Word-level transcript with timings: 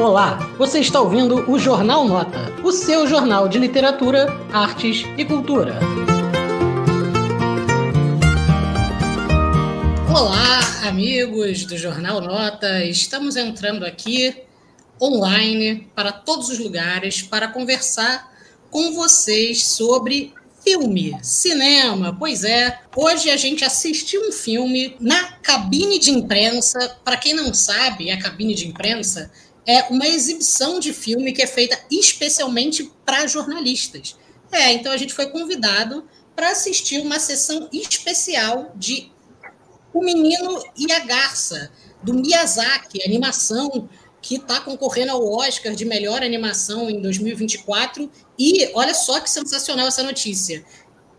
Olá, 0.00 0.38
você 0.56 0.80
está 0.80 0.98
ouvindo 0.98 1.44
o 1.46 1.58
Jornal 1.58 2.06
Nota, 2.06 2.38
o 2.64 2.72
seu 2.72 3.06
jornal 3.06 3.46
de 3.50 3.58
literatura, 3.58 4.28
artes 4.50 5.04
e 5.18 5.26
cultura. 5.26 5.78
Olá, 10.08 10.88
amigos 10.88 11.66
do 11.66 11.76
Jornal 11.76 12.22
Nota, 12.22 12.82
estamos 12.82 13.36
entrando 13.36 13.84
aqui 13.84 14.34
online 14.98 15.86
para 15.94 16.12
todos 16.12 16.48
os 16.48 16.58
lugares 16.58 17.20
para 17.20 17.48
conversar 17.48 18.32
com 18.70 18.94
vocês 18.94 19.66
sobre 19.66 20.32
filme, 20.64 21.14
cinema. 21.22 22.16
Pois 22.18 22.42
é, 22.42 22.80
hoje 22.96 23.28
a 23.28 23.36
gente 23.36 23.66
assistiu 23.66 24.22
um 24.26 24.32
filme 24.32 24.96
na 24.98 25.32
cabine 25.42 25.98
de 25.98 26.10
imprensa. 26.10 26.96
Para 27.04 27.18
quem 27.18 27.34
não 27.34 27.52
sabe, 27.52 28.10
a 28.10 28.18
cabine 28.18 28.54
de 28.54 28.66
imprensa 28.66 29.30
é 29.70 29.86
uma 29.88 30.06
exibição 30.06 30.80
de 30.80 30.92
filme 30.92 31.32
que 31.32 31.42
é 31.42 31.46
feita 31.46 31.80
especialmente 31.88 32.90
para 33.06 33.28
jornalistas. 33.28 34.16
É, 34.50 34.72
então 34.72 34.90
a 34.90 34.96
gente 34.96 35.14
foi 35.14 35.26
convidado 35.26 36.04
para 36.34 36.50
assistir 36.50 37.00
uma 37.00 37.20
sessão 37.20 37.68
especial 37.72 38.72
de 38.74 39.12
O 39.94 40.02
Menino 40.02 40.60
e 40.76 40.90
a 40.90 40.98
Garça, 41.00 41.70
do 42.02 42.14
Miyazaki, 42.14 43.04
animação 43.04 43.88
que 44.20 44.36
está 44.36 44.60
concorrendo 44.60 45.12
ao 45.12 45.24
Oscar 45.24 45.72
de 45.72 45.84
melhor 45.84 46.22
animação 46.22 46.90
em 46.90 47.00
2024. 47.00 48.10
E 48.36 48.70
olha 48.74 48.92
só 48.92 49.20
que 49.20 49.30
sensacional 49.30 49.86
essa 49.86 50.02
notícia. 50.02 50.64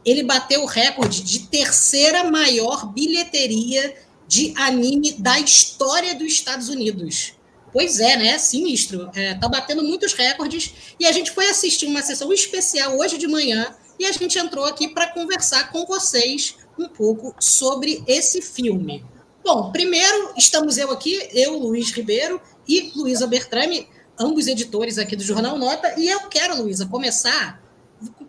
Ele 0.04 0.24
bateu 0.24 0.64
o 0.64 0.66
recorde 0.66 1.24
de 1.24 1.48
terceira 1.48 2.30
maior 2.30 2.92
bilheteria 2.92 3.96
de 4.28 4.54
anime 4.58 5.14
da 5.14 5.40
história 5.40 6.16
dos 6.16 6.34
Estados 6.34 6.68
Unidos. 6.68 7.34
Pois 7.72 8.00
é, 8.00 8.18
né? 8.18 8.38
Sinistro. 8.38 9.10
É, 9.16 9.34
tá 9.36 9.48
batendo 9.48 9.84
muitos 9.84 10.14
recordes. 10.14 10.74
E 11.00 11.06
a 11.06 11.12
gente 11.12 11.32
foi 11.32 11.50
assistir 11.50 11.86
uma 11.86 12.02
sessão 12.02 12.32
especial 12.32 12.98
hoje 12.98 13.18
de 13.18 13.28
manhã 13.28 13.76
e 14.00 14.06
a 14.06 14.12
gente 14.12 14.38
entrou 14.38 14.66
aqui 14.66 14.88
para 14.88 15.08
conversar 15.08 15.72
com 15.72 15.86
vocês 15.86 16.56
um 16.78 16.88
pouco 16.88 17.36
sobre 17.40 18.04
esse 18.08 18.42
filme. 18.42 19.06
Bom, 19.44 19.72
primeiro 19.72 20.34
estamos 20.38 20.78
eu 20.78 20.92
aqui, 20.92 21.30
eu, 21.34 21.58
Luiz 21.58 21.92
Ribeiro, 21.92 22.42
e 22.68 22.92
Luísa 22.96 23.26
Bertrame, 23.28 23.88
ambos 24.20 24.48
editores 24.48 24.98
aqui 24.98 25.16
do 25.16 25.24
Jornal 25.24 25.58
Nota. 25.58 25.94
E 25.98 26.08
eu 26.08 26.22
quero, 26.22 26.62
Luísa, 26.62 26.86
começar 26.86 27.62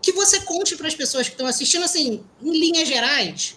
que 0.01 0.13
você 0.13 0.41
conte 0.41 0.77
para 0.77 0.89
as 0.89 0.95
pessoas 0.95 1.27
que 1.27 1.35
estão 1.35 1.47
assistindo, 1.47 1.85
assim, 1.85 2.23
em 2.43 2.51
linhas 2.51 2.89
gerais, 2.89 3.57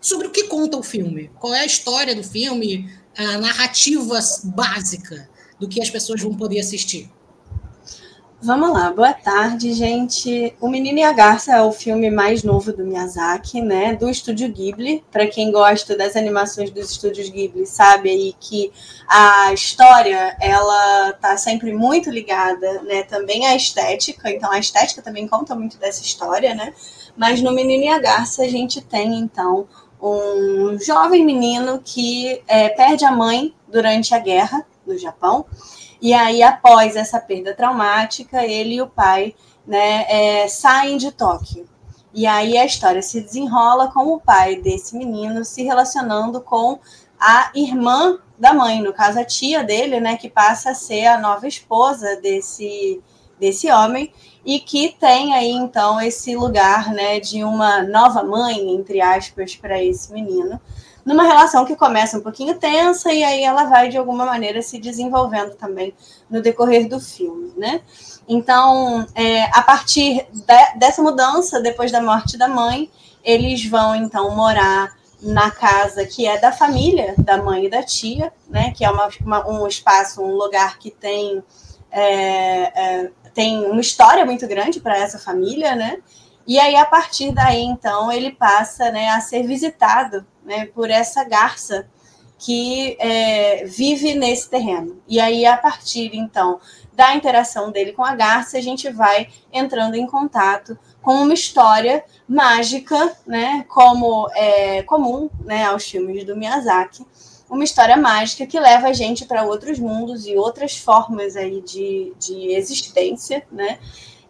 sobre 0.00 0.26
o 0.26 0.30
que 0.30 0.44
conta 0.44 0.76
o 0.76 0.82
filme. 0.82 1.30
Qual 1.40 1.54
é 1.54 1.60
a 1.60 1.66
história 1.66 2.14
do 2.14 2.22
filme, 2.22 2.90
a 3.16 3.38
narrativa 3.38 4.18
básica 4.44 5.28
do 5.58 5.68
que 5.68 5.80
as 5.80 5.90
pessoas 5.90 6.20
vão 6.20 6.34
poder 6.34 6.60
assistir. 6.60 7.10
Vamos 8.46 8.72
lá, 8.72 8.92
boa 8.92 9.14
tarde, 9.14 9.72
gente. 9.72 10.54
O 10.60 10.68
Menino 10.68 10.98
e 10.98 11.02
a 11.02 11.14
Garça 11.14 11.52
é 11.52 11.62
o 11.62 11.72
filme 11.72 12.10
mais 12.10 12.42
novo 12.42 12.74
do 12.74 12.84
Miyazaki, 12.84 13.62
né? 13.62 13.94
Do 13.94 14.10
estúdio 14.10 14.52
Ghibli. 14.52 15.02
Para 15.10 15.26
quem 15.26 15.50
gosta 15.50 15.96
das 15.96 16.14
animações 16.14 16.70
dos 16.70 16.90
estúdios 16.90 17.30
Ghibli, 17.30 17.66
sabe 17.66 18.10
aí 18.10 18.34
que 18.38 18.70
a 19.08 19.50
história 19.54 20.36
ela 20.38 21.14
tá 21.14 21.38
sempre 21.38 21.72
muito 21.72 22.10
ligada, 22.10 22.82
né? 22.82 23.04
Também 23.04 23.46
à 23.46 23.56
estética. 23.56 24.30
Então 24.30 24.52
a 24.52 24.58
estética 24.58 25.00
também 25.00 25.26
conta 25.26 25.54
muito 25.54 25.78
dessa 25.78 26.02
história, 26.02 26.54
né? 26.54 26.74
Mas 27.16 27.40
no 27.40 27.50
Menino 27.50 27.84
e 27.84 27.88
a 27.88 27.98
Garça 27.98 28.42
a 28.42 28.48
gente 28.48 28.82
tem 28.82 29.20
então 29.20 29.66
um 30.04 30.78
jovem 30.78 31.24
menino 31.24 31.80
que 31.82 32.42
é, 32.46 32.68
perde 32.68 33.04
a 33.04 33.12
mãe 33.12 33.54
durante 33.66 34.14
a 34.14 34.18
guerra 34.18 34.66
no 34.86 34.98
Japão. 34.98 35.46
E 36.00 36.12
aí, 36.12 36.42
após 36.42 36.96
essa 36.96 37.18
perda 37.18 37.54
traumática, 37.54 38.44
ele 38.44 38.74
e 38.74 38.82
o 38.82 38.86
pai 38.86 39.34
né, 39.66 40.04
é, 40.08 40.48
saem 40.48 40.98
de 40.98 41.10
Tóquio. 41.10 41.66
E 42.12 42.26
aí 42.26 42.56
a 42.58 42.66
história 42.66 43.02
se 43.02 43.20
desenrola 43.20 43.90
com 43.90 44.12
o 44.12 44.20
pai 44.20 44.56
desse 44.56 44.96
menino 44.96 45.44
se 45.44 45.62
relacionando 45.62 46.40
com 46.40 46.78
a 47.18 47.50
irmã 47.54 48.18
da 48.38 48.52
mãe, 48.52 48.82
no 48.82 48.92
caso 48.92 49.18
a 49.18 49.24
tia 49.24 49.64
dele, 49.64 49.98
né, 50.00 50.16
que 50.16 50.28
passa 50.28 50.70
a 50.70 50.74
ser 50.74 51.06
a 51.06 51.18
nova 51.18 51.48
esposa 51.48 52.16
desse, 52.16 53.02
desse 53.44 53.70
homem 53.70 54.10
e 54.44 54.58
que 54.58 54.96
tem 54.98 55.34
aí 55.34 55.50
então 55.50 56.00
esse 56.00 56.34
lugar, 56.34 56.92
né, 56.92 57.20
de 57.20 57.44
uma 57.44 57.82
nova 57.82 58.22
mãe, 58.22 58.70
entre 58.70 59.00
aspas, 59.00 59.54
para 59.54 59.82
esse 59.82 60.12
menino, 60.12 60.60
numa 61.04 61.24
relação 61.24 61.66
que 61.66 61.76
começa 61.76 62.16
um 62.16 62.22
pouquinho 62.22 62.58
tensa 62.58 63.12
e 63.12 63.22
aí 63.22 63.42
ela 63.42 63.64
vai 63.64 63.90
de 63.90 63.98
alguma 63.98 64.24
maneira 64.24 64.62
se 64.62 64.78
desenvolvendo 64.78 65.54
também 65.54 65.92
no 66.30 66.40
decorrer 66.40 66.88
do 66.88 66.98
filme, 66.98 67.52
né? 67.56 67.82
Então, 68.26 69.06
é, 69.14 69.44
a 69.52 69.60
partir 69.60 70.26
de, 70.32 70.78
dessa 70.78 71.02
mudança, 71.02 71.60
depois 71.60 71.92
da 71.92 72.00
morte 72.00 72.38
da 72.38 72.48
mãe, 72.48 72.90
eles 73.22 73.66
vão 73.66 73.94
então 73.94 74.34
morar 74.34 74.94
na 75.20 75.50
casa 75.50 76.06
que 76.06 76.26
é 76.26 76.38
da 76.38 76.52
família 76.52 77.14
da 77.18 77.36
mãe 77.36 77.66
e 77.66 77.70
da 77.70 77.82
tia, 77.82 78.32
né? 78.48 78.72
Que 78.74 78.84
é 78.84 78.90
uma, 78.90 79.08
uma 79.22 79.48
um 79.48 79.66
espaço, 79.66 80.22
um 80.22 80.34
lugar 80.34 80.78
que 80.78 80.90
tem 80.90 81.42
é, 81.94 82.72
é, 82.74 83.10
tem 83.34 83.66
uma 83.66 83.80
história 83.80 84.24
muito 84.24 84.46
grande 84.46 84.80
para 84.80 84.96
essa 84.96 85.18
família, 85.18 85.74
né? 85.74 85.98
E 86.46 86.58
aí, 86.58 86.76
a 86.76 86.84
partir 86.84 87.32
daí, 87.32 87.62
então, 87.62 88.12
ele 88.12 88.30
passa 88.30 88.90
né, 88.90 89.08
a 89.10 89.20
ser 89.20 89.46
visitado 89.46 90.26
né, 90.44 90.66
por 90.66 90.90
essa 90.90 91.24
garça 91.24 91.86
que 92.38 92.96
é, 93.00 93.64
vive 93.64 94.14
nesse 94.14 94.50
terreno. 94.50 95.00
E 95.08 95.18
aí, 95.18 95.46
a 95.46 95.56
partir, 95.56 96.10
então, 96.14 96.60
da 96.92 97.14
interação 97.14 97.72
dele 97.72 97.92
com 97.92 98.04
a 98.04 98.14
garça, 98.14 98.58
a 98.58 98.60
gente 98.60 98.90
vai 98.90 99.28
entrando 99.50 99.94
em 99.94 100.06
contato 100.06 100.78
com 101.00 101.14
uma 101.14 101.32
história 101.32 102.04
mágica, 102.28 103.16
né, 103.26 103.64
como 103.68 104.28
é 104.34 104.82
comum 104.82 105.30
né, 105.40 105.64
aos 105.64 105.84
filmes 105.84 106.24
do 106.24 106.36
Miyazaki, 106.36 107.06
uma 107.48 107.64
história 107.64 107.96
mágica 107.96 108.46
que 108.46 108.58
leva 108.58 108.88
a 108.88 108.92
gente 108.92 109.24
para 109.26 109.44
outros 109.44 109.78
mundos 109.78 110.26
e 110.26 110.36
outras 110.36 110.76
formas 110.76 111.36
aí 111.36 111.60
de, 111.60 112.12
de 112.18 112.52
existência, 112.52 113.46
né? 113.50 113.78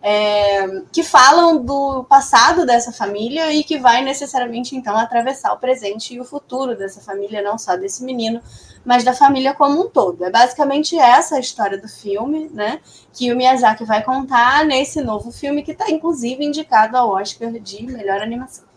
É, 0.06 0.82
que 0.92 1.02
falam 1.02 1.64
do 1.64 2.04
passado 2.04 2.66
dessa 2.66 2.92
família 2.92 3.50
e 3.54 3.64
que 3.64 3.78
vai 3.78 4.04
necessariamente 4.04 4.76
então 4.76 4.94
atravessar 4.98 5.54
o 5.54 5.58
presente 5.58 6.12
e 6.12 6.20
o 6.20 6.24
futuro 6.26 6.76
dessa 6.76 7.00
família, 7.00 7.40
não 7.40 7.56
só 7.56 7.74
desse 7.74 8.04
menino, 8.04 8.38
mas 8.84 9.02
da 9.02 9.14
família 9.14 9.54
como 9.54 9.80
um 9.80 9.88
todo. 9.88 10.22
É 10.22 10.30
basicamente 10.30 10.98
essa 10.98 11.36
a 11.36 11.40
história 11.40 11.78
do 11.78 11.88
filme, 11.88 12.50
né? 12.52 12.80
Que 13.14 13.32
o 13.32 13.36
Miyazaki 13.36 13.84
vai 13.84 14.02
contar 14.02 14.66
nesse 14.66 15.00
novo 15.00 15.32
filme 15.32 15.62
que 15.62 15.72
está 15.72 15.90
inclusive 15.90 16.44
indicado 16.44 16.98
ao 16.98 17.10
Oscar 17.10 17.50
de 17.52 17.82
melhor 17.86 18.20
animação. 18.20 18.73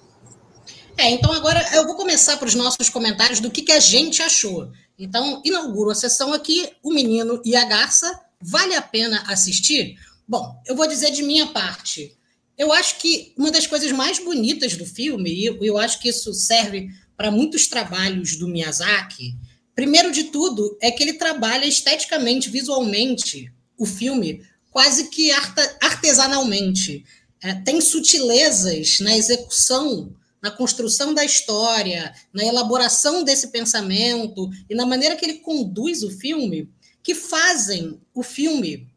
É, 0.97 1.11
então 1.11 1.31
agora 1.31 1.63
eu 1.75 1.85
vou 1.85 1.95
começar 1.95 2.37
para 2.37 2.47
os 2.47 2.55
nossos 2.55 2.89
comentários 2.89 3.39
do 3.39 3.51
que, 3.51 3.61
que 3.61 3.71
a 3.71 3.79
gente 3.79 4.21
achou. 4.23 4.71
Então, 4.97 5.43
inauguro 5.45 5.91
a 5.91 5.95
sessão 5.95 6.33
aqui, 6.33 6.67
O 6.81 6.91
Menino 6.91 7.39
e 7.45 7.55
a 7.55 7.65
Garça. 7.65 8.19
Vale 8.41 8.73
a 8.75 8.81
pena 8.81 9.23
assistir? 9.27 9.95
Bom, 10.27 10.59
eu 10.65 10.75
vou 10.75 10.87
dizer 10.87 11.11
de 11.11 11.21
minha 11.21 11.47
parte. 11.47 12.17
Eu 12.57 12.73
acho 12.73 12.97
que 12.97 13.31
uma 13.37 13.51
das 13.51 13.67
coisas 13.67 13.91
mais 13.91 14.17
bonitas 14.17 14.75
do 14.75 14.85
filme, 14.85 15.31
e 15.31 15.45
eu, 15.45 15.77
acho 15.77 15.99
que 15.99 16.09
isso 16.09 16.33
serve 16.33 16.89
para 17.15 17.29
muitos 17.29 17.67
trabalhos 17.67 18.35
do 18.35 18.47
Miyazaki, 18.47 19.35
primeiro 19.75 20.11
de 20.11 20.25
tudo, 20.25 20.75
é 20.81 20.89
que 20.89 21.03
ele 21.03 21.13
trabalha 21.13 21.65
esteticamente, 21.65 22.49
visualmente, 22.49 23.53
o 23.77 23.85
filme 23.85 24.43
quase 24.71 25.09
que 25.09 25.31
artesanalmente. 25.31 27.05
É, 27.43 27.53
tem 27.53 27.79
sutilezas 27.79 28.99
na 28.99 29.15
execução 29.15 30.15
na 30.41 30.51
construção 30.51 31.13
da 31.13 31.25
história, 31.25 32.13
na 32.31 32.45
elaboração 32.45 33.23
desse 33.23 33.47
pensamento 33.47 34.49
e 34.69 34.75
na 34.75 34.85
maneira 34.85 35.15
que 35.15 35.25
ele 35.25 35.39
conduz 35.39 36.03
o 36.03 36.11
filme, 36.11 36.69
que 37.03 37.15
fazem 37.15 37.99
o 38.13 38.21
filme, 38.21 38.87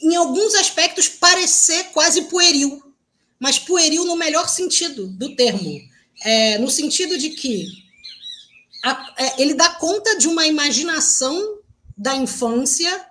em 0.00 0.16
alguns 0.16 0.54
aspectos, 0.56 1.08
parecer 1.08 1.84
quase 1.92 2.22
pueril, 2.22 2.82
mas 3.38 3.58
pueril 3.58 4.04
no 4.04 4.16
melhor 4.16 4.48
sentido 4.48 5.06
do 5.06 5.36
termo, 5.36 5.80
é, 6.24 6.58
no 6.58 6.68
sentido 6.68 7.16
de 7.16 7.30
que 7.30 7.68
a, 8.82 9.14
é, 9.16 9.42
ele 9.42 9.54
dá 9.54 9.68
conta 9.70 10.18
de 10.18 10.26
uma 10.26 10.46
imaginação 10.46 11.58
da 11.96 12.16
infância 12.16 13.06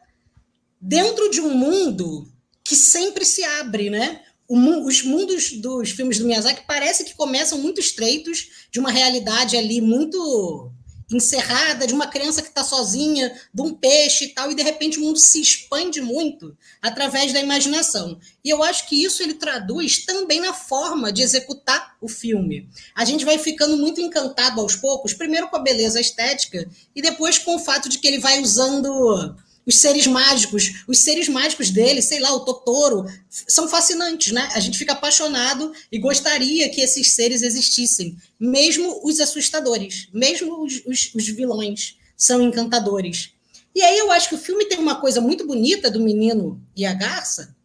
dentro 0.80 1.30
de 1.30 1.40
um 1.40 1.54
mundo 1.56 2.30
que 2.64 2.76
sempre 2.76 3.24
se 3.24 3.44
abre, 3.44 3.90
né? 3.90 4.24
O, 4.52 4.86
os 4.86 5.02
mundos 5.02 5.54
dos 5.54 5.92
filmes 5.92 6.20
do 6.20 6.26
Miyazaki 6.26 6.64
parece 6.68 7.06
que 7.06 7.16
começam 7.16 7.58
muito 7.58 7.80
estreitos, 7.80 8.50
de 8.70 8.82
uma 8.82 8.92
realidade 8.92 9.56
ali 9.56 9.80
muito 9.80 10.70
encerrada, 11.10 11.88
de 11.88 11.94
uma 11.94 12.08
criança 12.08 12.42
que 12.42 12.50
está 12.50 12.62
sozinha, 12.62 13.34
de 13.54 13.62
um 13.62 13.74
peixe 13.74 14.26
e 14.26 14.28
tal, 14.30 14.52
e 14.52 14.56
de 14.56 14.62
repente 14.62 14.98
o 14.98 15.02
mundo 15.02 15.20
se 15.20 15.40
expande 15.40 16.02
muito 16.02 16.56
através 16.82 17.32
da 17.32 17.40
imaginação. 17.40 18.20
E 18.44 18.50
eu 18.50 18.62
acho 18.62 18.90
que 18.90 19.02
isso 19.02 19.24
ele 19.24 19.36
traduz 19.36 20.06
também 20.06 20.42
na 20.42 20.54
forma 20.54 21.14
de 21.14 21.22
executar 21.22 21.96
o 22.02 22.10
filme. 22.10 22.68
A 22.94 23.06
gente 23.06 23.24
vai 23.24 23.38
ficando 23.38 23.78
muito 23.78 24.02
encantado 24.02 24.60
aos 24.60 24.76
poucos, 24.76 25.14
primeiro 25.14 25.48
com 25.48 25.56
a 25.56 25.64
beleza 25.64 26.00
estética 26.00 26.70
e 26.94 27.02
depois 27.02 27.38
com 27.38 27.56
o 27.56 27.60
fato 27.60 27.88
de 27.88 28.00
que 28.00 28.08
ele 28.08 28.20
vai 28.20 28.42
usando 28.42 29.34
os 29.66 29.80
seres 29.80 30.08
mágicos, 30.08 30.84
os 30.88 31.00
seres 31.00 31.30
mágicos 31.30 31.70
dele, 31.70 32.02
sei 32.02 32.20
lá, 32.20 32.34
o 32.34 32.42
Totoro, 32.42 33.06
são 33.30 33.68
fascinantes, 33.68 34.34
né? 34.34 34.50
A 34.54 34.60
gente 34.60 34.78
fica 34.78 34.94
apaixonado 34.94 35.72
e 35.92 36.00
gostaria 36.00 36.70
que 36.70 36.82
esses 36.82 37.14
seres 37.14 37.42
existissem, 37.42 38.18
mesmo 38.40 39.02
os 39.04 39.20
assustadores, 39.20 40.08
mesmo 40.14 40.64
os, 40.64 40.82
os, 40.86 41.12
os 41.14 41.28
vilões 41.28 41.98
são 42.18 42.42
encantadores. 42.42 43.32
E 43.74 43.82
aí 43.82 43.98
eu 43.98 44.12
acho 44.12 44.30
que 44.30 44.36
o 44.36 44.40
filme 44.40 44.66
tem 44.66 44.80
uma 44.80 45.00
coisa 45.00 45.22
muito 45.22 45.46
bonita 45.46 45.90
do 45.90 46.00
menino 46.00 46.62
e 46.76 46.86
a 46.86 46.94
garça, 46.94 47.56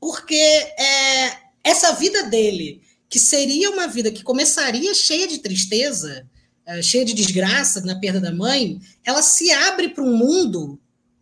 porque 0.00 0.34
é, 0.34 1.36
essa 1.62 1.92
vida 1.92 2.22
dele, 2.24 2.80
que 3.08 3.18
seria 3.18 3.70
uma 3.70 3.86
vida 3.86 4.10
que 4.10 4.22
começaria 4.22 4.94
cheia 4.94 5.28
de 5.28 5.38
tristeza, 5.38 6.26
é, 6.64 6.80
cheia 6.80 7.04
de 7.04 7.12
desgraça 7.12 7.80
na 7.82 7.98
perda 7.98 8.20
da 8.20 8.32
mãe, 8.32 8.80
ela 9.04 9.20
se 9.20 9.50
abre 9.50 9.90
para 9.90 10.04
um 10.04 10.16
mundo 10.16 10.78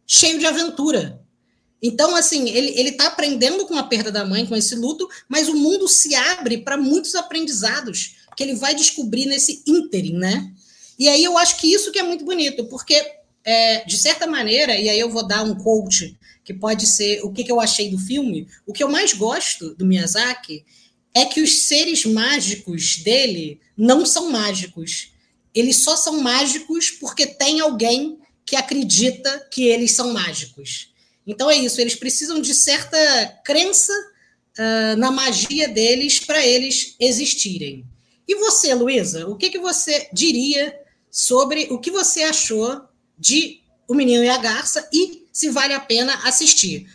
cheio 0.09 0.39
de 0.39 0.47
aventura. 0.47 1.23
Então, 1.81 2.17
assim, 2.17 2.49
ele 2.49 2.89
está 2.89 3.07
aprendendo 3.07 3.67
com 3.67 3.77
a 3.77 3.85
perda 3.85 4.11
da 4.11 4.25
mãe, 4.25 4.47
com 4.47 4.57
esse 4.57 4.75
luto, 4.75 5.09
mas 5.29 5.49
o 5.49 5.55
mundo 5.55 5.87
se 5.87 6.15
abre 6.15 6.59
para 6.59 6.77
muitos 6.77 7.15
aprendizados 7.15 8.17
que 8.35 8.43
ele 8.43 8.55
vai 8.55 8.75
descobrir 8.75 9.27
nesse 9.27 9.63
ínterim, 9.67 10.15
né? 10.15 10.51
E 10.99 11.09
aí 11.09 11.23
eu 11.23 11.39
acho 11.39 11.59
que 11.59 11.73
isso 11.73 11.93
que 11.93 11.99
é 11.99 12.03
muito 12.03 12.25
bonito, 12.25 12.65
porque, 12.65 13.01
é, 13.45 13.85
de 13.85 13.97
certa 13.97 14.27
maneira, 14.27 14.77
e 14.77 14.89
aí 14.89 14.99
eu 14.99 15.11
vou 15.11 15.27
dar 15.27 15.45
um 15.45 15.55
coach 15.55 16.17
que 16.45 16.55
pode 16.55 16.87
ser 16.87 17.21
o 17.23 17.31
que, 17.31 17.45
que 17.45 17.53
eu 17.53 17.61
achei 17.61 17.91
do 17.91 17.99
filme, 17.99 18.49
o 18.67 18.73
que 18.73 18.83
eu 18.83 18.89
mais 18.89 19.13
gosto 19.13 19.75
do 19.75 19.85
Miyazaki 19.85 20.65
é 21.15 21.25
que 21.25 21.41
os 21.41 21.61
seres 21.63 22.05
mágicos 22.05 22.99
dele 22.99 23.61
não 23.77 24.05
são 24.05 24.31
mágicos. 24.31 25.13
Eles 25.55 25.83
só 25.83 25.97
são 25.97 26.21
mágicos 26.21 26.91
porque 26.91 27.27
tem 27.27 27.61
alguém 27.61 28.19
que 28.49 28.57
acredita 28.57 29.47
que 29.51 29.65
eles 29.65 29.93
são 29.93 30.11
mágicos. 30.15 30.91
Então 31.27 31.51
é 31.51 31.57
isso, 31.57 31.79
eles 31.79 31.95
precisam 31.95 32.41
de 32.41 32.55
certa 32.55 32.97
crença 33.45 33.93
uh, 33.93 34.97
na 34.97 35.11
magia 35.11 35.69
deles 35.69 36.19
para 36.19 36.45
eles 36.45 36.97
existirem. 36.99 37.85
E 38.27 38.35
você, 38.37 38.75
Luísa, 38.75 39.29
o 39.29 39.37
que, 39.37 39.51
que 39.51 39.59
você 39.59 40.09
diria 40.15 40.75
sobre 41.11 41.69
o 41.71 41.79
que 41.79 41.91
você 41.91 42.23
achou 42.23 42.81
de 43.19 43.61
O 43.87 43.95
Menino 43.95 44.25
e 44.25 44.31
a 44.31 44.39
Garça 44.39 44.89
e 44.91 45.27
se 45.31 45.51
vale 45.51 45.75
a 45.75 45.81
pena 45.81 46.15
assistir? 46.25 46.89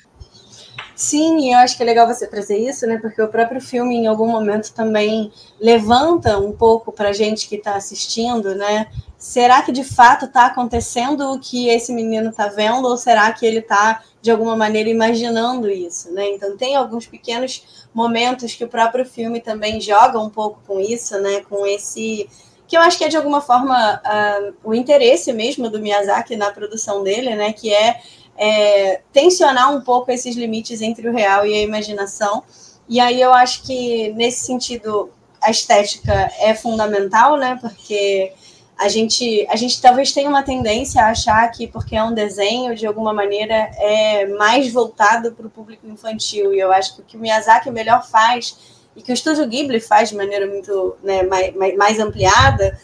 Sim, 0.96 1.52
eu 1.52 1.60
acho 1.60 1.76
que 1.76 1.82
é 1.82 1.86
legal 1.86 2.08
você 2.08 2.28
trazer 2.28 2.58
isso, 2.58 2.86
né? 2.86 2.98
Porque 2.98 3.22
o 3.22 3.28
próprio 3.28 3.60
filme, 3.60 3.96
em 3.96 4.06
algum 4.06 4.28
momento, 4.28 4.72
também 4.74 5.32
levanta 5.60 6.38
um 6.38 6.52
pouco 6.52 6.92
para 6.92 7.10
a 7.10 7.14
gente 7.14 7.50
que 7.50 7.56
está 7.56 7.76
assistindo, 7.76 8.54
né? 8.54 8.88
Será 9.18 9.62
que 9.64 9.72
de 9.72 9.84
fato 9.84 10.26
está 10.26 10.46
acontecendo 10.48 11.32
o 11.32 11.40
que 11.40 11.68
esse 11.68 11.92
menino 11.92 12.30
está 12.30 12.48
vendo, 12.48 12.88
ou 12.88 12.96
será 12.96 13.32
que 13.32 13.46
ele 13.46 13.60
está, 13.60 14.04
de 14.22 14.30
alguma 14.30 14.56
maneira, 14.56 14.90
imaginando 14.90 15.68
isso, 15.70 16.12
né? 16.12 16.30
Então, 16.30 16.56
tem 16.56 16.76
alguns 16.76 17.08
pequenos 17.08 17.88
momentos 17.94 18.54
que 18.54 18.64
o 18.64 18.68
próprio 18.68 19.06
filme 19.06 19.42
também 19.42 19.82
joga 19.82 20.20
um 20.20 20.30
pouco 20.30 20.60
com 20.68 20.80
isso, 20.80 21.20
né? 21.20 21.42
Com 21.50 21.66
esse. 21.66 22.30
Que 22.68 22.78
eu 22.78 22.82
acho 22.82 22.98
que 22.98 23.04
é, 23.04 23.08
de 23.08 23.18
alguma 23.18 23.42
forma, 23.42 24.00
uh, 24.06 24.54
o 24.64 24.76
interesse 24.76 25.34
mesmo 25.34 25.70
do 25.70 25.80
Miyazaki 25.80 26.36
na 26.36 26.52
produção 26.52 27.04
dele, 27.04 27.36
né? 27.36 27.52
Que 27.52 27.74
é 27.74 28.00
é, 28.38 29.02
tensionar 29.12 29.76
um 29.76 29.82
pouco 29.82 30.12
esses 30.12 30.36
limites 30.36 30.82
entre 30.82 31.08
o 31.08 31.14
real 31.14 31.46
e 31.46 31.54
a 31.54 31.62
imaginação. 31.62 32.44
E 32.88 33.00
aí 33.00 33.22
eu 33.22 33.34
acho 33.34 33.64
que, 33.64 34.12
nesse 34.14 34.46
sentido, 34.46 35.10
a 35.42 35.52
estética 35.52 36.32
é 36.40 36.54
fundamental, 36.54 37.38
né? 37.38 37.58
Porque 37.62 38.34
a 38.78 38.88
gente, 38.88 39.46
a 39.50 39.56
gente 39.56 39.82
talvez 39.82 40.12
tenha 40.12 40.28
uma 40.28 40.44
tendência 40.44 41.02
a 41.02 41.10
achar 41.10 41.50
que, 41.52 41.68
porque 41.68 41.96
é 41.96 42.04
um 42.04 42.14
desenho, 42.14 42.76
de 42.76 42.86
alguma 42.86 43.14
maneira, 43.14 43.54
é 43.78 44.26
mais 44.28 44.72
voltado 44.72 45.32
para 45.32 45.48
o 45.48 45.50
público 45.50 45.88
infantil. 45.88 46.54
E 46.54 46.60
eu 46.60 46.72
acho 46.72 46.96
que 46.96 47.02
o 47.02 47.06
que 47.06 47.18
o 47.18 47.20
Miyazaki 47.20 47.70
melhor 47.70 48.06
faz, 48.06 48.58
e 48.96 49.02
que 49.02 49.12
o 49.12 49.14
Estúdio 49.14 49.48
Ghibli 49.48 49.80
faz 49.80 50.10
de 50.10 50.16
maneira 50.16 50.48
muito 50.48 50.96
né, 51.04 51.24
mais, 51.24 51.56
mais 51.76 52.00
ampliada, 52.00 52.78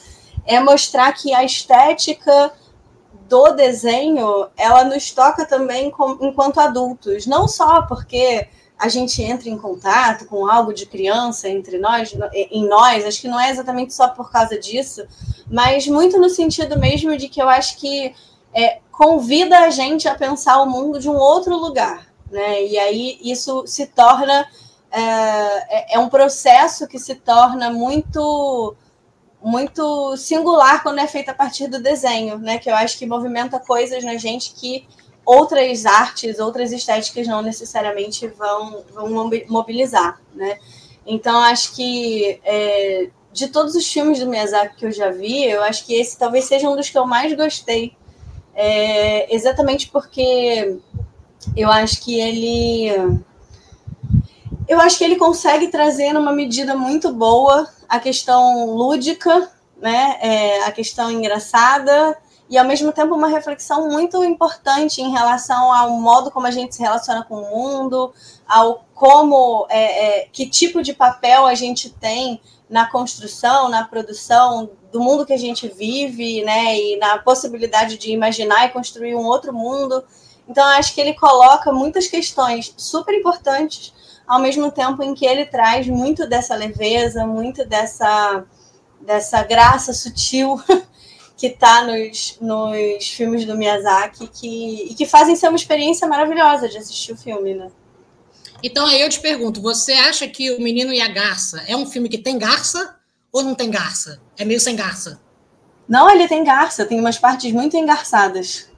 é 0.45 0.59
mostrar 0.59 1.11
que 1.13 1.33
a 1.33 1.43
estética 1.43 2.51
do 3.29 3.53
desenho, 3.53 4.47
ela 4.57 4.83
nos 4.83 5.11
toca 5.11 5.45
também 5.45 5.91
com, 5.91 6.17
enquanto 6.19 6.59
adultos, 6.59 7.27
não 7.27 7.47
só 7.47 7.83
porque 7.83 8.47
a 8.77 8.87
gente 8.87 9.21
entra 9.21 9.49
em 9.49 9.57
contato 9.57 10.25
com 10.25 10.49
algo 10.49 10.73
de 10.73 10.85
criança 10.85 11.47
entre 11.47 11.77
nós, 11.77 12.13
em 12.33 12.67
nós, 12.67 13.05
acho 13.05 13.21
que 13.21 13.27
não 13.27 13.39
é 13.39 13.51
exatamente 13.51 13.93
só 13.93 14.07
por 14.07 14.31
causa 14.31 14.57
disso, 14.57 15.05
mas 15.49 15.85
muito 15.87 16.17
no 16.17 16.29
sentido 16.29 16.79
mesmo 16.79 17.15
de 17.15 17.29
que 17.29 17.41
eu 17.41 17.47
acho 17.47 17.77
que 17.77 18.15
é, 18.53 18.79
convida 18.91 19.59
a 19.59 19.69
gente 19.69 20.07
a 20.07 20.15
pensar 20.15 20.61
o 20.61 20.65
mundo 20.65 20.99
de 20.99 21.09
um 21.09 21.15
outro 21.15 21.55
lugar, 21.55 22.07
né? 22.31 22.65
E 22.65 22.77
aí 22.77 23.19
isso 23.21 23.63
se 23.67 23.85
torna 23.85 24.47
é, 24.91 25.01
é, 25.01 25.95
é 25.95 25.99
um 25.99 26.09
processo 26.09 26.87
que 26.87 26.97
se 26.97 27.15
torna 27.15 27.69
muito 27.69 28.75
muito 29.41 30.15
singular 30.18 30.83
quando 30.83 31.00
é 31.00 31.07
feita 31.07 31.31
a 31.31 31.36
partir 31.36 31.68
do 31.68 31.81
desenho, 31.81 32.38
né? 32.38 32.57
Que 32.57 32.69
eu 32.69 32.75
acho 32.75 32.97
que 32.97 33.06
movimenta 33.06 33.59
coisas 33.59 34.03
na 34.03 34.18
gente 34.18 34.53
que 34.53 34.86
outras 35.25 35.86
artes, 35.86 36.39
outras 36.39 36.71
estéticas 36.71 37.27
não 37.27 37.41
necessariamente 37.41 38.27
vão, 38.27 38.83
vão 38.94 39.30
mobilizar, 39.47 40.19
né? 40.33 40.57
Então 41.06 41.39
acho 41.41 41.75
que 41.75 42.39
é, 42.44 43.09
de 43.31 43.47
todos 43.47 43.75
os 43.75 43.91
filmes 43.91 44.19
do 44.19 44.27
Miyazaki 44.27 44.75
que 44.77 44.86
eu 44.86 44.91
já 44.91 45.09
vi, 45.09 45.45
eu 45.45 45.63
acho 45.63 45.85
que 45.85 45.94
esse 45.94 46.18
talvez 46.18 46.45
seja 46.45 46.69
um 46.69 46.75
dos 46.75 46.89
que 46.89 46.97
eu 46.97 47.06
mais 47.06 47.33
gostei, 47.33 47.95
é, 48.56 49.33
exatamente 49.33 49.88
porque 49.89 50.77
eu 51.56 51.69
acho 51.69 52.01
que 52.01 52.19
ele 52.19 53.21
eu 54.69 54.80
acho 54.80 55.00
que 55.00 55.04
ele 55.04 55.16
consegue 55.16 55.68
trazer 55.69 56.13
numa 56.13 56.31
medida 56.31 56.75
muito 56.75 57.12
boa 57.12 57.68
a 57.89 58.00
questão 58.00 58.68
lúdica, 58.68 59.51
né, 59.81 60.19
é, 60.21 60.63
a 60.63 60.71
questão 60.71 61.10
engraçada 61.10 62.16
e 62.48 62.56
ao 62.56 62.66
mesmo 62.66 62.92
tempo 62.92 63.16
uma 63.16 63.27
reflexão 63.27 63.89
muito 63.89 64.24
importante 64.24 65.01
em 65.01 65.10
relação 65.10 65.74
ao 65.74 65.89
modo 65.89 66.30
como 66.30 66.45
a 66.45 66.51
gente 66.51 66.75
se 66.75 66.81
relaciona 66.81 67.24
com 67.24 67.42
o 67.42 67.50
mundo, 67.50 68.13
ao 68.48 68.86
como, 68.94 69.66
é, 69.71 70.19
é, 70.19 70.27
que 70.31 70.48
tipo 70.48 70.83
de 70.83 70.94
papel 70.94 71.48
a 71.48 71.56
gente 71.56 71.89
tem 71.89 72.39
na 72.69 72.86
construção, 72.86 73.69
na 73.69 73.83
produção 73.83 74.69
do 74.92 75.00
mundo 75.00 75.25
que 75.25 75.33
a 75.33 75.38
gente 75.38 75.68
vive, 75.68 76.44
né, 76.44 76.77
e 76.77 76.98
na 76.98 77.18
possibilidade 77.18 77.98
de 77.98 78.12
imaginar 78.12 78.68
e 78.68 78.69
construir 78.69 79.16
um 79.16 79.25
outro 79.25 79.51
mundo. 79.51 80.04
Então, 80.48 80.63
acho 80.63 80.94
que 80.94 81.01
ele 81.01 81.13
coloca 81.13 81.71
muitas 81.71 82.06
questões 82.06 82.73
super 82.78 83.16
importantes 83.16 83.94
ao 84.30 84.40
mesmo 84.40 84.71
tempo 84.71 85.02
em 85.02 85.16
que 85.16 85.26
ele 85.26 85.44
traz 85.44 85.88
muito 85.88 86.28
dessa 86.28 86.54
leveza, 86.54 87.26
muito 87.26 87.66
dessa, 87.66 88.45
dessa 89.02 89.42
graça 89.42 89.92
sutil 89.92 90.62
que 91.36 91.48
está 91.48 91.83
nos, 91.83 92.38
nos 92.40 93.07
filmes 93.07 93.44
do 93.44 93.57
Miyazaki 93.57 94.28
que, 94.28 94.92
e 94.92 94.94
que 94.94 95.07
fazem 95.07 95.36
ser 95.36 95.48
uma 95.48 95.56
experiência 95.56 96.07
maravilhosa 96.07 96.69
de 96.69 96.78
assistir 96.78 97.14
o 97.14 97.18
filme, 97.18 97.56
né? 97.56 97.71
Então 98.62 98.86
aí 98.86 99.02
eu 99.02 99.09
te 99.09 99.19
pergunto, 99.19 99.62
você 99.62 99.94
acha 99.94 100.28
que 100.28 100.52
O 100.52 100.62
Menino 100.62 100.94
e 100.94 101.02
a 101.02 101.07
Garça 101.07 101.64
é 101.66 101.76
um 101.76 101.88
filme 101.88 102.07
que 102.07 102.18
tem 102.18 102.38
garça 102.38 102.98
ou 103.31 103.42
não 103.42 103.56
tem 103.56 103.71
garça? 103.71 104.21
É 104.38 104.45
meio 104.45 104.59
sem 104.59 104.76
garça? 104.76 105.19
Não, 105.88 106.07
ele 106.07 106.28
tem 106.28 106.44
garça, 106.44 106.86
tem 106.86 107.00
umas 107.00 107.18
partes 107.18 107.52
muito 107.52 107.76
engarçadas. 107.76 108.69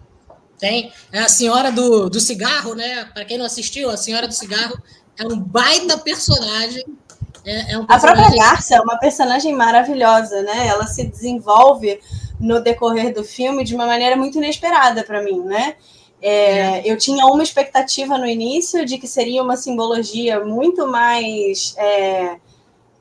Tem. 0.58 0.94
É 1.12 1.20
a 1.20 1.28
Senhora 1.28 1.72
do, 1.72 2.10
do 2.10 2.20
Cigarro, 2.22 2.76
né? 2.76 3.04
Para 3.06 3.26
quem 3.26 3.38
não 3.38 3.46
assistiu, 3.46 3.90
a 3.90 3.98
Senhora 3.98 4.28
do 4.28 4.34
Cigarro 4.34 4.82
é 5.22 5.28
um 5.28 5.40
baita 5.40 5.98
personagem. 5.98 6.86
É, 7.46 7.74
é 7.74 7.78
um 7.78 7.86
personagem... 7.86 7.90
A 7.90 8.00
própria 8.00 8.30
Garça 8.44 8.76
é 8.76 8.82
uma 8.82 8.98
personagem 8.98 9.54
maravilhosa, 9.54 10.42
né? 10.44 10.68
Ela 10.68 10.86
se 10.88 11.06
desenvolve 11.06 12.00
no 12.40 12.62
decorrer 12.62 13.14
do 13.14 13.24
filme 13.24 13.64
de 13.64 13.76
uma 13.76 13.86
maneira 13.86 14.16
muito 14.16 14.38
inesperada 14.38 15.04
para 15.04 15.22
mim, 15.22 15.40
né? 15.42 15.76
É, 16.22 16.32
é. 16.32 16.82
Eu 16.86 16.98
tinha 16.98 17.26
uma 17.26 17.44
expectativa 17.44 18.18
no 18.18 18.26
início 18.26 18.86
de 18.86 18.98
que 18.98 19.08
seria 19.08 19.42
uma 19.42 19.58
simbologia 19.58 20.40
muito 20.44 20.88
mais 20.88 21.74
é, 21.78 22.38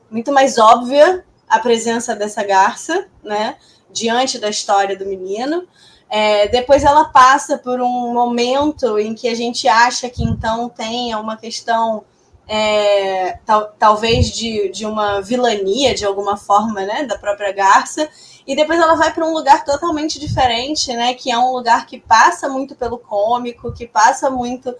muito 0.09 0.31
mais 0.31 0.57
óbvia 0.57 1.23
a 1.47 1.59
presença 1.59 2.15
dessa 2.15 2.43
garça, 2.43 3.07
né? 3.23 3.57
Diante 3.91 4.39
da 4.39 4.49
história 4.49 4.97
do 4.97 5.05
menino. 5.05 5.67
É, 6.09 6.47
depois 6.49 6.83
ela 6.83 7.05
passa 7.05 7.57
por 7.57 7.79
um 7.79 8.13
momento 8.13 8.99
em 8.99 9.13
que 9.13 9.29
a 9.29 9.35
gente 9.35 9.67
acha 9.67 10.09
que 10.09 10.23
então 10.23 10.67
tem 10.67 11.15
uma 11.15 11.37
questão 11.37 12.03
é, 12.53 13.39
tal, 13.45 13.73
talvez 13.79 14.29
de, 14.29 14.67
de 14.67 14.85
uma 14.85 15.21
vilania 15.21 15.95
de 15.95 16.05
alguma 16.05 16.35
forma, 16.35 16.81
né, 16.81 17.05
da 17.05 17.17
própria 17.17 17.53
Garça, 17.53 18.09
e 18.45 18.57
depois 18.57 18.77
ela 18.77 18.95
vai 18.95 19.13
para 19.13 19.25
um 19.25 19.31
lugar 19.31 19.63
totalmente 19.63 20.19
diferente, 20.19 20.93
né, 20.93 21.13
que 21.13 21.31
é 21.31 21.37
um 21.37 21.53
lugar 21.53 21.85
que 21.85 21.97
passa 21.97 22.49
muito 22.49 22.75
pelo 22.75 22.97
cômico, 22.97 23.71
que 23.71 23.87
passa 23.87 24.29
muito 24.29 24.75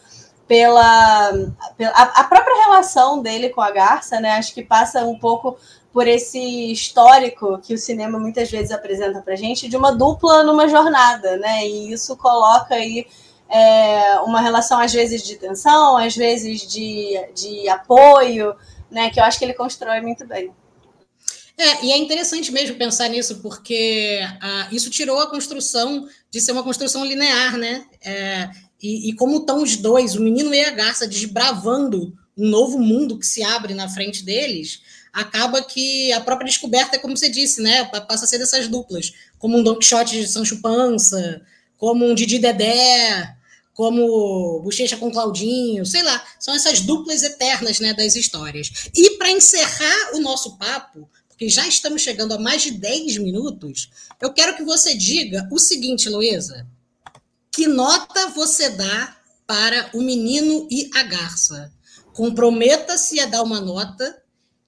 pela, 0.46 1.32
pela 1.78 1.94
a, 1.94 2.04
a 2.20 2.24
própria 2.26 2.66
relação 2.66 3.22
dele 3.22 3.48
com 3.48 3.62
a 3.62 3.72
Garça, 3.72 4.20
né, 4.20 4.32
acho 4.32 4.54
que 4.54 4.64
passa 4.64 5.06
um 5.06 5.18
pouco 5.18 5.58
por 5.94 6.06
esse 6.10 6.74
histórico 6.74 7.58
que 7.60 7.74
o 7.74 7.78
cinema 7.78 8.20
muitas 8.20 8.52
vezes 8.52 8.72
apresenta 8.72 9.22
para 9.22 9.38
gente 9.38 9.70
de 9.70 9.78
uma 9.78 9.94
dupla 9.94 10.44
numa 10.44 10.66
jornada, 10.68 11.36
né? 11.36 11.68
E 11.68 11.92
isso 11.92 12.16
coloca 12.16 12.76
aí 12.76 13.06
é, 13.52 14.20
uma 14.22 14.40
relação 14.40 14.80
às 14.80 14.94
vezes 14.94 15.22
de 15.22 15.36
tensão, 15.36 15.98
às 15.98 16.16
vezes 16.16 16.62
de, 16.62 17.20
de 17.36 17.68
apoio, 17.68 18.56
né? 18.90 19.10
Que 19.10 19.20
eu 19.20 19.24
acho 19.24 19.38
que 19.38 19.46
ele 19.46 19.54
constrói 19.54 20.00
muito 20.00 20.26
bem. 20.26 20.52
É, 21.58 21.86
e 21.86 21.92
é 21.92 21.98
interessante 21.98 22.52
mesmo 22.52 22.78
pensar 22.78 23.10
nisso, 23.10 23.40
porque 23.42 24.20
ah, 24.42 24.68
isso 24.72 24.90
tirou 24.90 25.20
a 25.20 25.30
construção 25.30 26.08
de 26.32 26.40
ser 26.40 26.54
uma 26.54 26.64
construção 26.64 27.06
linear, 27.06 27.58
né? 27.58 27.86
É, 28.04 28.50
e, 28.82 29.10
e, 29.10 29.14
como 29.14 29.38
estão 29.38 29.62
os 29.62 29.76
dois, 29.76 30.16
o 30.16 30.22
menino 30.22 30.54
e 30.56 30.66
a 30.66 30.72
garça, 30.72 31.08
desbravando 31.08 32.18
um 32.36 32.48
novo 32.48 32.80
mundo 32.80 33.20
que 33.20 33.28
se 33.28 33.44
abre 33.44 33.76
na 33.76 33.88
frente 33.88 34.24
deles, 34.24 34.82
acaba 35.14 35.62
que 35.62 36.12
a 36.14 36.22
própria 36.22 36.48
descoberta 36.48 36.96
é 36.96 37.00
como 37.00 37.16
você 37.16 37.30
disse, 37.30 37.62
né? 37.62 37.84
Passa 37.84 38.24
a 38.24 38.28
ser 38.28 38.40
dessas 38.40 38.68
duplas, 38.68 39.12
como 39.38 39.58
um 39.58 39.62
Don 39.64 39.76
Quixote 39.76 40.20
de 40.20 40.28
Sancho 40.28 40.62
Pança, 40.62 41.42
como 41.78 42.06
um 42.06 42.16
Didi 42.16 42.40
Dedé, 42.40 43.36
como 43.82 44.62
Bochecha 44.62 44.96
com 44.96 45.10
Claudinho, 45.10 45.84
sei 45.88 46.04
lá, 46.04 46.24
são 46.40 46.54
essas 46.54 46.82
duplas 46.82 47.24
eternas 47.24 47.80
né, 47.80 47.96
das 47.96 48.16
histórias. 48.16 48.72
E 48.94 49.18
para 49.18 49.32
encerrar 49.32 50.14
o 50.14 50.20
nosso 50.20 50.56
papo, 50.56 51.10
porque 51.28 51.50
já 51.50 51.68
estamos 51.68 52.04
chegando 52.04 52.36
a 52.36 52.38
mais 52.38 52.62
de 52.62 52.70
10 52.70 53.18
minutos, 53.18 53.90
eu 54.22 54.32
quero 54.32 54.56
que 54.56 54.64
você 54.64 54.94
diga 54.94 55.50
o 55.52 55.58
seguinte, 55.58 56.10
Luísa. 56.10 56.68
Que 57.52 57.66
nota 57.66 58.30
você 58.30 58.70
dá 58.70 59.18
para 59.48 59.90
o 59.96 60.02
menino 60.04 60.68
e 60.70 60.88
a 60.94 61.02
garça? 61.02 61.74
Comprometa-se 62.14 63.20
a 63.20 63.26
dar 63.26 63.42
uma 63.42 63.60
nota 63.60 64.22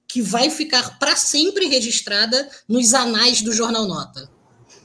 que 0.08 0.20
vai 0.20 0.50
ficar 0.50 0.98
para 0.98 1.14
sempre 1.14 1.66
registrada 1.66 2.50
nos 2.68 2.92
anais 2.92 3.42
do 3.42 3.52
Jornal 3.52 3.86
Nota. 3.86 4.28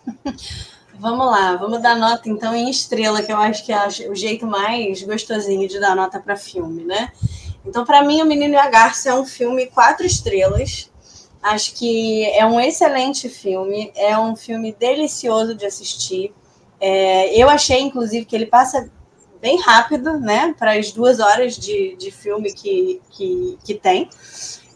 Vamos 1.00 1.28
lá, 1.28 1.56
vamos 1.56 1.82
dar 1.82 1.96
nota 1.96 2.28
então 2.28 2.54
em 2.54 2.70
estrela, 2.70 3.24
que 3.24 3.32
eu 3.32 3.38
acho 3.38 3.66
que 3.66 3.72
é 3.72 3.88
o 4.10 4.14
jeito 4.14 4.46
mais 4.46 5.02
gostosinho 5.02 5.66
de 5.66 5.80
dar 5.80 5.96
nota 5.96 6.20
para 6.20 6.36
filme, 6.36 6.84
né? 6.84 7.14
Então, 7.66 7.86
para 7.86 8.04
mim, 8.04 8.22
O 8.22 8.26
Menino 8.26 8.56
e 8.56 8.58
a 8.58 8.70
Garça 8.70 9.10
é 9.10 9.14
um 9.14 9.26
filme 9.26 9.68
quatro 9.68 10.06
estrelas. 10.06 10.92
Acho 11.42 11.74
que 11.76 12.26
é 12.32 12.46
um 12.46 12.60
excelente 12.60 13.30
filme, 13.30 13.94
é 13.96 14.18
um 14.18 14.36
filme 14.36 14.76
delicioso 14.78 15.56
de 15.56 15.66
assistir. 15.66 16.34
É, 16.82 17.34
eu 17.34 17.50
achei, 17.50 17.80
inclusive, 17.80 18.26
que 18.26 18.36
ele 18.36 18.48
passa 18.48 18.92
bem 19.40 19.58
rápido, 19.62 20.20
né, 20.20 20.54
para 20.60 20.74
as 20.74 20.92
duas 20.92 21.22
horas 21.22 21.56
de, 21.56 21.96
de 21.96 22.12
filme 22.12 22.52
que, 22.52 23.02
que, 23.12 23.58
que 23.64 23.74
tem. 23.74 24.10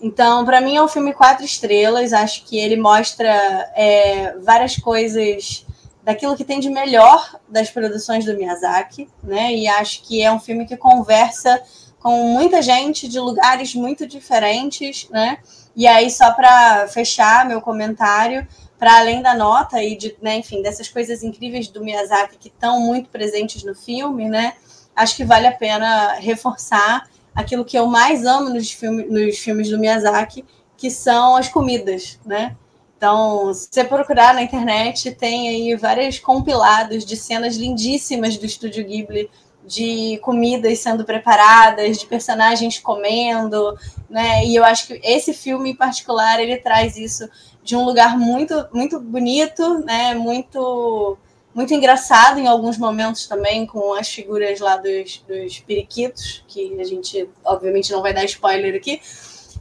Então, 0.02 0.46
para 0.46 0.62
mim, 0.62 0.78
é 0.78 0.82
um 0.82 0.88
filme 0.88 1.14
quatro 1.14 1.44
estrelas. 1.44 2.14
Acho 2.14 2.46
que 2.46 2.58
ele 2.58 2.78
mostra 2.78 3.30
é, 3.76 4.38
várias 4.38 4.78
coisas 4.78 5.66
daquilo 6.04 6.36
que 6.36 6.44
tem 6.44 6.60
de 6.60 6.70
melhor 6.70 7.40
das 7.48 7.70
produções 7.70 8.26
do 8.26 8.36
Miyazaki, 8.36 9.10
né? 9.24 9.54
E 9.54 9.68
acho 9.68 10.02
que 10.04 10.22
é 10.22 10.32
um 10.32 10.40
filme 10.40 10.66
que 10.66 10.76
conversa 10.76 11.62
com 12.00 12.28
muita 12.28 12.62
gente 12.62 13.08
de 13.08 13.20
lugares 13.20 13.74
muito 13.74 14.06
diferentes, 14.06 15.08
né? 15.10 15.38
E 15.76 15.88
aí, 15.88 16.12
só 16.12 16.32
para 16.34 16.88
fechar 16.90 17.48
meu 17.48 17.62
comentário, 17.62 18.46
para 18.78 18.98
além 18.98 19.22
da 19.22 19.34
nota 19.34 19.82
e 19.82 19.96
de, 19.96 20.16
né, 20.22 20.36
enfim, 20.36 20.62
dessas 20.62 20.90
coisas 20.90 21.24
incríveis 21.24 21.70
do 21.70 21.82
Miyazaki 21.82 22.38
que 22.38 22.50
estão 22.50 22.82
muito 22.82 23.10
presentes 23.10 23.64
no 23.64 23.74
filme, 23.74 24.28
né? 24.28 24.54
Acho 24.94 25.16
que 25.16 25.24
vale 25.24 25.48
a 25.48 25.54
pena 25.54 26.16
reforçar 26.16 27.10
aquilo 27.34 27.64
que 27.64 27.78
eu 27.80 27.88
mais 27.88 28.26
amo 28.26 28.50
nos, 28.50 28.72
filme, 28.72 29.06
nos 29.06 29.40
filmes 29.40 29.70
do 29.70 29.80
Miyazaki, 29.80 30.46
que 30.76 30.92
são 30.92 31.38
as 31.38 31.48
comidas, 31.48 32.20
né? 32.26 32.58
Então, 33.04 33.54
se 33.54 33.68
você 33.70 33.84
procurar 33.84 34.34
na 34.34 34.42
internet, 34.42 35.12
tem 35.12 35.50
aí 35.50 35.76
vários 35.76 36.20
compilados 36.20 37.06
de 37.06 37.18
cenas 37.18 37.58
lindíssimas 37.58 38.38
do 38.38 38.46
Estúdio 38.46 38.86
Ghibli, 38.86 39.30
de 39.68 40.18
comidas 40.22 40.80
sendo 40.80 41.04
preparadas, 41.04 41.98
de 41.98 42.06
personagens 42.06 42.80
comendo, 42.80 43.78
né? 44.10 44.46
E 44.46 44.56
eu 44.56 44.64
acho 44.64 44.88
que 44.88 45.02
esse 45.04 45.34
filme 45.34 45.72
em 45.72 45.76
particular, 45.76 46.40
ele 46.40 46.56
traz 46.56 46.96
isso 46.96 47.30
de 47.62 47.76
um 47.76 47.84
lugar 47.84 48.18
muito 48.18 48.70
muito 48.72 48.98
bonito, 49.02 49.80
né? 49.80 50.16
Muito 50.16 51.18
muito 51.54 51.74
engraçado 51.74 52.40
em 52.40 52.48
alguns 52.48 52.78
momentos 52.78 53.28
também, 53.28 53.66
com 53.66 53.94
as 53.94 54.08
figuras 54.08 54.62
lá 54.62 54.78
dos, 54.78 55.22
dos 55.28 55.60
periquitos, 55.60 56.42
que 56.48 56.80
a 56.80 56.86
gente 56.86 57.30
obviamente 57.44 57.92
não 57.92 58.02
vai 58.02 58.14
dar 58.14 58.24
spoiler 58.24 58.74
aqui. 58.76 59.02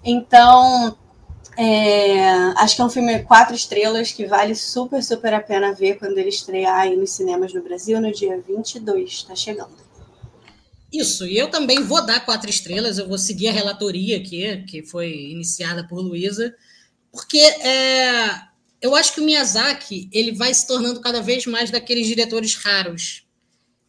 Então, 0.05 0.97
é, 1.57 2.31
acho 2.57 2.77
que 2.77 2.83
é 2.83 2.85
um 2.85 2.91
filme 2.91 3.23
quatro 3.25 3.55
estrelas 3.55 4.13
que 4.13 4.27
vale 4.27 4.55
super, 4.55 5.03
super 5.03 5.35
a 5.35 5.41
pena 5.41 5.73
ver 5.73 5.99
quando 5.99 6.17
ele 6.19 6.31
estrear 6.31 6.81
aí 6.81 6.97
nos 6.97 7.11
cinemas 7.11 7.53
no 7.53 7.63
Brasil 7.63 8.01
no 8.01 8.13
dia 8.13 8.41
22. 8.41 9.11
Está 9.11 9.37
chegando. 9.37 9.83
Isso, 10.93 11.27
e 11.27 11.39
eu 11.39 11.51
também 11.51 11.83
vou 11.83 12.05
dar 12.05 12.25
quatro 12.25 12.51
estrelas, 12.51 12.99
eu 12.99 13.09
vou 13.09 13.17
seguir 13.17 13.49
a 13.49 13.53
relatoria 13.53 14.19
aqui, 14.19 14.63
que 14.65 14.83
foi 14.83 15.11
iniciada 15.31 15.87
por 15.89 16.01
Luísa, 16.01 16.55
porque 17.11 17.39
é, 17.39 18.29
eu 18.81 18.95
acho 18.95 19.15
que 19.15 19.21
o 19.21 19.25
Miyazaki 19.25 20.11
ele 20.13 20.33
vai 20.33 20.53
se 20.53 20.67
tornando 20.67 21.01
cada 21.01 21.23
vez 21.23 21.47
mais 21.47 21.71
daqueles 21.71 22.07
diretores 22.07 22.57
raros. 22.57 23.25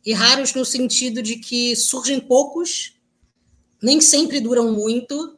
E 0.06 0.14
raros 0.14 0.54
no 0.54 0.64
sentido 0.64 1.22
de 1.22 1.38
que 1.38 1.76
surgem 1.76 2.22
poucos, 2.22 2.94
nem 3.82 4.00
sempre 4.00 4.40
duram 4.40 4.72
muito, 4.72 5.38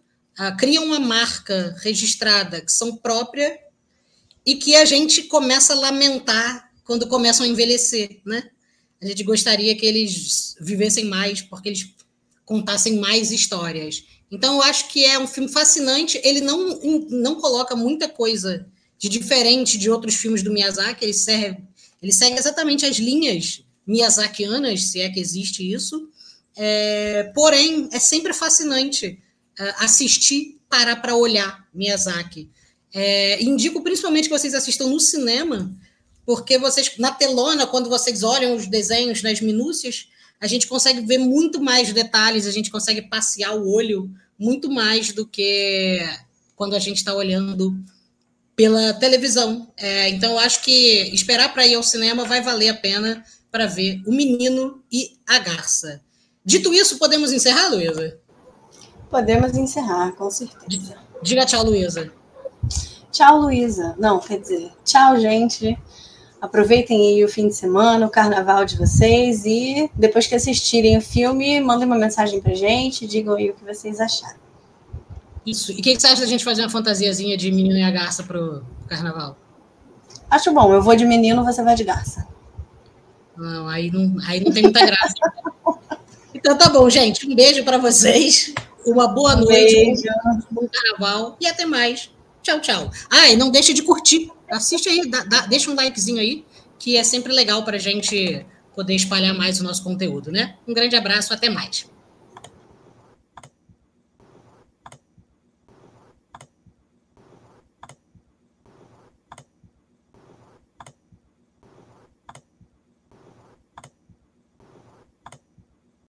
criam 0.58 0.86
uma 0.86 1.00
marca 1.00 1.76
registrada 1.82 2.62
que 2.62 2.72
são 2.72 2.98
própria 2.98 3.58
e 4.46 4.56
que 4.56 4.76
a 4.76 4.86
gente 4.86 5.24
começa 5.24 5.74
a 5.74 5.80
lamentar 5.80 6.72
quando 6.84 7.08
começam 7.08 7.46
a 7.46 7.50
envelhecer, 7.50 8.22
né? 8.26 8.50
A 9.02 9.08
gente 9.08 9.24
gostaria 9.24 9.76
que 9.76 9.86
eles 9.86 10.56
vivessem 10.60 11.06
mais, 11.06 11.42
porque 11.42 11.70
eles 11.70 11.94
contassem 12.46 12.98
mais 12.98 13.32
histórias. 13.32 14.04
Então, 14.32 14.56
eu 14.56 14.64
acho 14.64 14.88
que 14.90 15.04
é 15.04 15.18
um 15.18 15.28
filme 15.28 15.52
fascinante. 15.52 16.20
Ele 16.24 16.42
não, 16.42 16.80
não 17.10 17.36
coloca 17.36 17.76
muita 17.76 18.08
coisa 18.08 18.68
de 18.98 19.10
diferente 19.10 19.78
de 19.78 19.90
outros 19.90 20.16
filmes 20.16 20.44
do 20.44 20.52
Miyazaki. 20.52 21.06
Ele, 21.06 21.14
serve, 21.14 21.58
ele 22.02 22.12
segue 22.12 22.38
exatamente 22.38 22.86
as 22.86 22.98
linhas 22.98 23.64
miyazakianas, 23.86 24.86
se 24.86 25.02
é 25.02 25.10
que 25.10 25.20
existe 25.20 25.72
isso. 25.72 26.10
É, 26.56 27.32
porém, 27.36 27.90
é 27.92 28.00
sempre 28.00 28.34
fascinante 28.34 29.22
assistir, 29.80 30.60
parar 30.70 30.98
para 30.98 31.16
olhar 31.16 31.68
Miyazaki. 31.74 32.50
É, 32.94 33.44
indico 33.44 33.82
principalmente 33.82 34.30
que 34.30 34.38
vocês 34.38 34.54
assistam 34.54 34.88
no 34.88 35.00
cinema, 35.00 35.74
porque 36.26 36.58
vocês, 36.58 36.98
na 36.98 37.12
telona, 37.12 37.68
quando 37.68 37.90
vocês 37.90 38.24
olham 38.24 38.56
os 38.56 38.68
desenhos 38.68 39.22
nas 39.22 39.42
minúcias, 39.42 40.08
a 40.40 40.48
gente 40.48 40.68
consegue 40.68 41.02
ver 41.02 41.18
muito 41.18 41.62
mais 41.62 41.94
detalhes, 41.94 42.46
a 42.46 42.52
gente 42.52 42.72
consegue 42.72 43.04
passear 43.04 43.56
o 43.56 43.70
olho 43.70 44.10
muito 44.38 44.70
mais 44.70 45.14
do 45.14 45.26
que 45.26 46.00
quando 46.56 46.76
a 46.76 46.80
gente 46.80 46.98
está 46.98 47.14
olhando 47.14 47.78
pela 48.56 48.94
televisão. 48.94 49.72
É, 49.78 50.10
então, 50.10 50.32
eu 50.32 50.40
acho 50.40 50.62
que 50.64 51.10
esperar 51.14 51.54
para 51.54 51.68
ir 51.68 51.76
ao 51.76 51.84
cinema 51.84 52.26
vai 52.26 52.42
valer 52.42 52.70
a 52.70 52.76
pena 52.76 53.24
para 53.52 53.66
ver 53.66 54.02
O 54.06 54.12
Menino 54.12 54.84
e 54.92 55.18
a 55.26 55.40
Garça. 55.40 56.02
Dito 56.44 56.74
isso, 56.74 56.98
podemos 56.98 57.32
encerrar, 57.32 57.70
Luísa? 57.70 58.20
Podemos 59.16 59.56
encerrar, 59.56 60.12
com 60.12 60.30
certeza. 60.30 60.98
Diga 61.24 61.46
tchau, 61.46 61.64
Luísa. 61.64 62.12
Tchau, 63.14 63.44
Luísa. 63.44 63.96
Não, 63.98 64.20
quer 64.20 64.42
dizer, 64.42 64.74
tchau, 64.84 65.18
gente. 65.18 65.80
Aproveitem 66.42 67.00
aí 67.00 67.24
o 67.24 67.30
fim 67.30 67.48
de 67.48 67.56
semana, 67.56 68.06
o 68.06 68.10
carnaval 68.10 68.66
de 68.66 68.78
vocês 68.78 69.46
e 69.46 69.90
depois 69.96 70.28
que 70.28 70.36
assistirem 70.36 70.98
o 70.98 71.02
filme, 71.02 71.62
mandem 71.62 71.88
uma 71.88 71.98
mensagem 71.98 72.42
pra 72.42 72.54
gente, 72.54 73.08
digam 73.08 73.36
aí 73.36 73.52
o 73.52 73.54
que 73.54 73.64
vocês 73.64 74.02
acharam. 74.02 74.36
Isso. 75.46 75.72
E 75.72 75.76
o 75.76 75.82
que, 75.82 75.98
você 75.98 76.08
acha 76.08 76.20
da 76.20 76.28
gente 76.28 76.44
fazer 76.44 76.64
uma 76.64 76.70
fantasiazinha 76.70 77.38
de 77.38 77.50
menino 77.54 77.78
e 77.78 77.84
a 77.84 77.92
garça 77.92 78.22
pro, 78.22 78.66
pro 78.80 78.90
carnaval? 78.90 79.38
Acho 80.30 80.54
bom, 80.54 80.74
eu 80.74 80.82
vou 80.82 80.98
de 80.98 81.06
menino, 81.06 81.42
você 81.46 81.64
vai 81.64 81.76
de 81.76 81.86
garça. 81.86 82.28
Não, 83.38 83.66
aí 83.70 83.90
não, 83.90 84.18
aí 84.28 84.44
não 84.44 84.52
tem 84.52 84.64
muita 84.64 84.86
graça. 84.86 85.14
então 86.36 86.58
tá 86.58 86.68
bom, 86.68 86.90
gente. 86.90 87.26
Um 87.26 87.34
beijo 87.34 87.64
para 87.64 87.78
vocês. 87.78 88.54
Uma 88.86 89.08
boa 89.08 89.36
um 89.36 89.42
noite. 89.42 89.74
Beijo. 89.74 90.04
Um 90.28 90.54
bom 90.54 90.68
carnaval. 90.72 91.38
E 91.42 91.48
até 91.48 91.66
mais. 91.66 92.10
Tchau, 92.42 92.60
tchau. 92.60 92.92
Ah, 93.10 93.30
e 93.30 93.36
não 93.36 93.50
deixe 93.50 93.74
de 93.74 93.82
curtir. 93.82 94.32
Assiste 94.50 94.88
aí, 94.88 95.10
dá, 95.10 95.24
dá, 95.24 95.42
deixa 95.48 95.72
um 95.72 95.76
likezinho 95.76 96.20
aí, 96.20 96.46
que 96.78 96.96
é 96.96 97.04
sempre 97.04 97.34
legal 97.34 97.64
para 97.64 97.78
a 97.78 97.80
gente 97.80 98.46
poder 98.76 98.94
espalhar 98.94 99.34
mais 99.34 99.60
o 99.60 99.64
nosso 99.64 99.84
conteúdo, 99.84 100.32
né? 100.32 100.56
Um 100.68 100.74
grande 100.74 100.96
abraço, 100.96 101.34
até 101.34 101.50
mais. 101.50 101.88